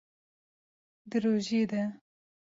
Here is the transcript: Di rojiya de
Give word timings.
Di 1.09 1.17
rojiya 1.23 1.63
de 1.69 1.83